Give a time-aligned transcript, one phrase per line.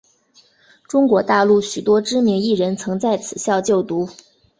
[0.89, 4.09] 中国大陆许多知名艺人曾在此校就读。